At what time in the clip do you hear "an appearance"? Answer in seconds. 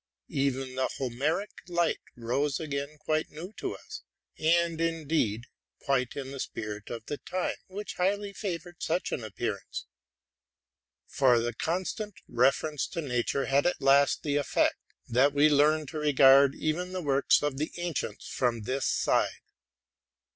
9.11-9.85